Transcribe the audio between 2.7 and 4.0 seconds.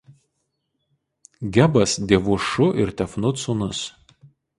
ir Tefnut sūnus.